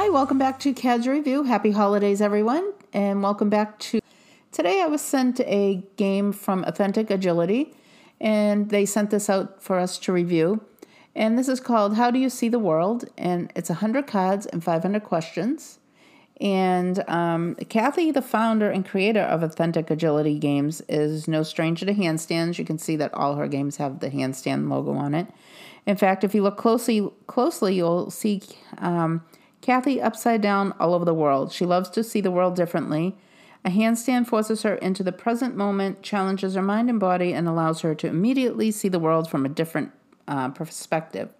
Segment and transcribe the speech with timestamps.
[0.00, 1.42] Hi, welcome back to CADS Review.
[1.42, 4.00] Happy holidays, everyone, and welcome back to.
[4.50, 7.74] Today, I was sent a game from Authentic Agility,
[8.18, 10.64] and they sent this out for us to review.
[11.14, 13.10] And this is called How Do You See the World?
[13.18, 15.80] And it's 100 cards and 500 questions.
[16.40, 21.92] And um, Kathy, the founder and creator of Authentic Agility Games, is no stranger to
[21.92, 22.58] handstands.
[22.58, 25.26] You can see that all her games have the handstand logo on it.
[25.84, 28.40] In fact, if you look closely, closely, you'll see
[28.78, 29.22] um,
[29.60, 31.52] Kathy upside down all over the world.
[31.52, 33.16] She loves to see the world differently.
[33.64, 37.82] A handstand forces her into the present moment, challenges her mind and body, and allows
[37.82, 39.92] her to immediately see the world from a different
[40.26, 41.34] uh, perspective.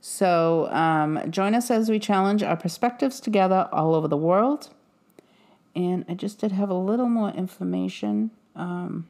[0.00, 4.68] So um, join us as we challenge our perspectives together all over the world.
[5.74, 8.30] And I just did have a little more information.
[8.54, 9.08] Um,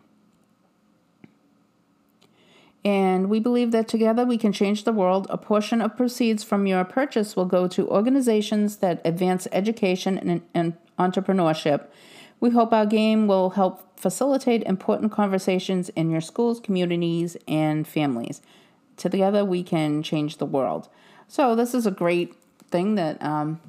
[2.85, 5.27] and we believe that together we can change the world.
[5.31, 10.43] A portion of proceeds from your purchase will go to organizations that advance education and,
[10.53, 11.87] and entrepreneurship.
[12.41, 18.43] We hope our game will help facilitate important conversations in your schools, communities, and families.
[18.99, 20.89] Together we can change the world.
[21.27, 22.35] So, this is a great
[22.71, 23.61] thing that um,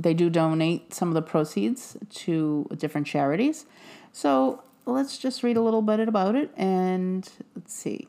[0.00, 3.66] they do donate some of the proceeds to different charities.
[4.12, 8.08] So, let's just read a little bit about it and let's see.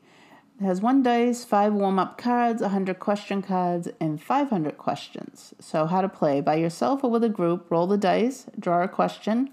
[0.59, 5.53] It has one dice, five warm up cards, 100 question cards, and 500 questions.
[5.59, 8.87] So, how to play by yourself or with a group, roll the dice, draw a
[8.87, 9.49] question,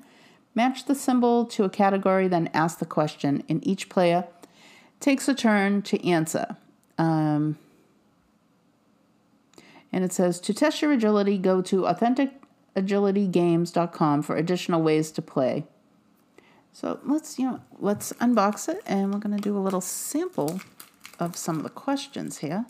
[0.54, 4.28] match the symbol to a category, then ask the question, and each player
[5.00, 6.56] takes a turn to answer.
[6.98, 7.58] Um,
[9.92, 15.64] and it says to test your agility, go to AuthenticAgilityGames.com for additional ways to play.
[16.72, 20.60] So let's you know let's unbox it, and we're going to do a little sample
[21.22, 22.66] of some of the questions here.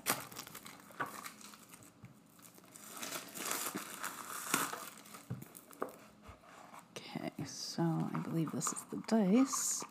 [6.91, 9.83] Okay, so I believe this is the dice.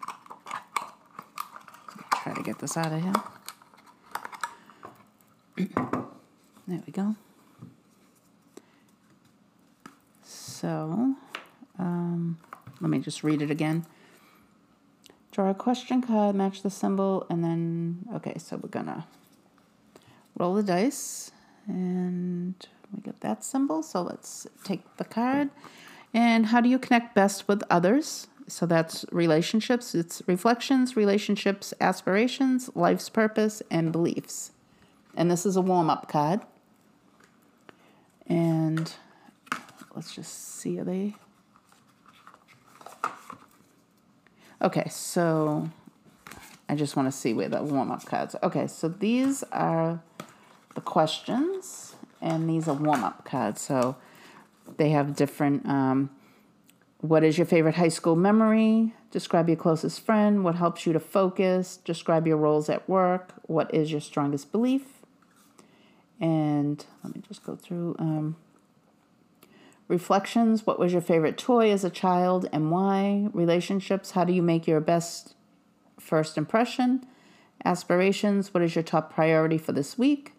[2.21, 3.13] Try to get this out of here.
[6.67, 7.15] there we go.
[10.23, 11.15] So,
[11.79, 12.37] um,
[12.79, 13.87] let me just read it again.
[15.41, 19.07] Draw a question card, match the symbol, and then, okay, so we're gonna
[20.37, 21.31] roll the dice,
[21.65, 22.53] and
[22.93, 23.81] we get that symbol.
[23.81, 25.49] So let's take the card.
[26.13, 28.27] And how do you connect best with others?
[28.47, 34.51] So that's relationships, it's reflections, relationships, aspirations, life's purpose, and beliefs.
[35.17, 36.41] And this is a warm up card.
[38.27, 38.93] And
[39.95, 41.15] let's just see, are they
[44.61, 45.69] Okay, so
[46.69, 48.35] I just want to see where the warm up cards.
[48.43, 50.03] Okay, so these are
[50.75, 53.61] the questions, and these are warm up cards.
[53.61, 53.95] So
[54.77, 55.65] they have different.
[55.67, 56.11] Um,
[56.99, 58.93] what is your favorite high school memory?
[59.09, 60.43] Describe your closest friend.
[60.43, 61.77] What helps you to focus?
[61.77, 63.33] Describe your roles at work.
[63.47, 64.83] What is your strongest belief?
[66.19, 67.95] And let me just go through.
[67.97, 68.35] Um,
[69.91, 73.27] Reflections What was your favorite toy as a child and why?
[73.33, 75.35] Relationships How do you make your best
[75.99, 77.05] first impression?
[77.65, 80.31] Aspirations What is your top priority for this week?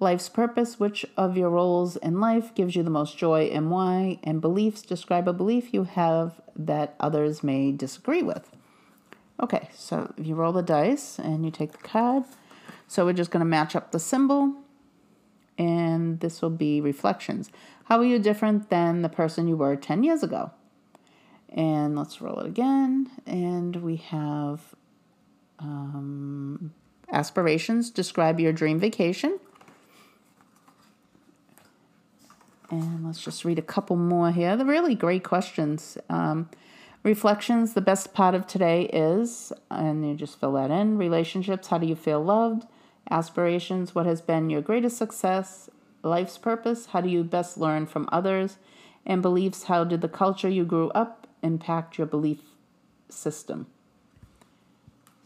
[0.00, 4.18] Life's purpose Which of your roles in life gives you the most joy and why?
[4.24, 8.50] And beliefs Describe a belief you have that others may disagree with.
[9.40, 12.24] Okay, so if you roll the dice and you take the card.
[12.88, 14.56] So we're just going to match up the symbol
[15.60, 17.50] and this will be reflections.
[17.90, 20.52] How are you different than the person you were 10 years ago?
[21.48, 23.10] And let's roll it again.
[23.26, 24.60] And we have
[25.58, 26.72] um,
[27.10, 27.90] aspirations.
[27.90, 29.40] Describe your dream vacation.
[32.70, 34.56] And let's just read a couple more here.
[34.56, 35.98] They're really great questions.
[36.08, 36.48] Um,
[37.02, 40.96] reflections, the best part of today is, and you just fill that in.
[40.96, 42.68] Relationships, how do you feel loved?
[43.10, 45.68] Aspirations, what has been your greatest success?
[46.02, 46.86] Life's purpose?
[46.86, 48.56] How do you best learn from others?
[49.06, 52.40] And beliefs, how did the culture you grew up impact your belief
[53.08, 53.66] system?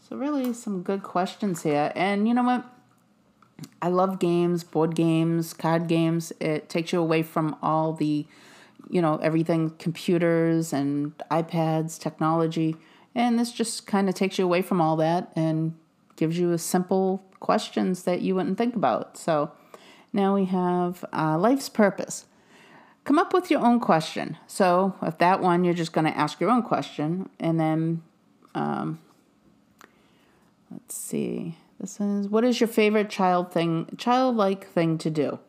[0.07, 1.91] So, really, some good questions here.
[1.95, 2.65] And you know what?
[3.81, 6.31] I love games, board games, card games.
[6.39, 8.27] It takes you away from all the,
[8.89, 12.75] you know, everything computers and iPads, technology.
[13.15, 15.73] And this just kind of takes you away from all that and
[16.17, 19.17] gives you a simple questions that you wouldn't think about.
[19.17, 19.51] So,
[20.15, 22.25] now we have uh, life's purpose.
[23.03, 24.37] Come up with your own question.
[24.47, 27.29] So, if that one, you're just going to ask your own question.
[27.39, 28.01] And then,
[28.55, 28.99] um,
[30.71, 31.57] let's see.
[31.79, 35.39] This is what is your favorite child thing, childlike thing to do?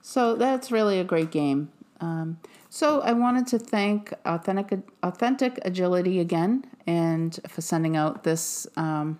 [0.00, 1.70] So that's really a great game.
[2.00, 2.38] Um,
[2.70, 9.18] so I wanted to thank Authentic, Authentic Agility again and for sending out this um,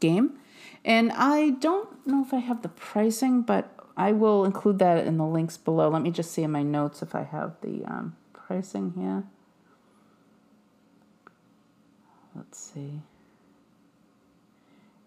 [0.00, 0.38] game.
[0.84, 5.18] And I don't know if I have the pricing, but I will include that in
[5.18, 5.88] the links below.
[5.88, 9.24] Let me just see in my notes if I have the um, pricing here.
[12.34, 13.00] Let's see.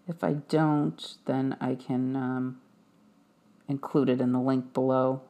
[0.08, 2.60] If I don't, then I can um,
[3.68, 5.22] include it in the link below.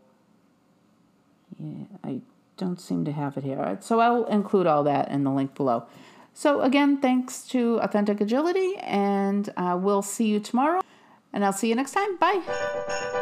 [1.58, 2.20] Yeah, I
[2.58, 3.78] don't seem to have it here.
[3.80, 5.86] So I'll include all that in the link below.
[6.34, 10.82] So again, thanks to Authentic Agility, and uh, we'll see you tomorrow.
[11.32, 12.18] And I'll see you next time.
[12.18, 13.22] Bye.